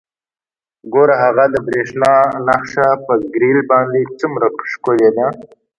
ګوره 0.93 1.15
هغه 1.23 1.45
د 1.53 1.55
بریښنا 1.65 2.13
نښه 2.47 2.87
په 3.05 3.13
ګریل 3.33 3.59
باندې 3.71 4.01
څومره 4.19 4.47
ښکلې 4.71 5.09
ده 5.17 5.27